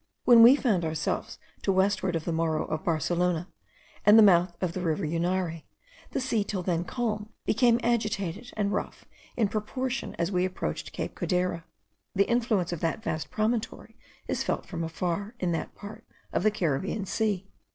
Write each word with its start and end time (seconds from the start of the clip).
When 0.25 0.41
we 0.41 0.55
found 0.55 0.83
ourselves 0.83 1.37
to 1.61 1.71
westward 1.71 2.15
of 2.15 2.25
the 2.25 2.31
Morro 2.31 2.65
of 2.65 2.83
Barcelona, 2.83 3.47
and 4.03 4.17
the 4.17 4.23
mouth 4.23 4.57
of 4.59 4.73
the 4.73 4.81
river 4.81 5.05
Unare, 5.05 5.61
the 6.09 6.19
sea, 6.19 6.43
till 6.43 6.63
then 6.63 6.83
calm, 6.85 7.29
became 7.45 7.79
agitated 7.83 8.51
and 8.57 8.71
rough 8.73 9.05
in 9.37 9.47
proportion 9.47 10.15
as 10.17 10.31
we 10.31 10.43
approached 10.43 10.91
Cape 10.91 11.13
Codera. 11.13 11.65
The 12.15 12.27
influence 12.27 12.71
of 12.71 12.79
that 12.79 13.03
vast 13.03 13.29
promontory 13.29 13.95
is 14.27 14.43
felt 14.43 14.65
from 14.65 14.83
afar, 14.83 15.35
in 15.39 15.51
that 15.51 15.75
part 15.75 16.03
of 16.33 16.41
the 16.41 16.49
Caribbean 16.49 17.05
Sea. 17.05 17.51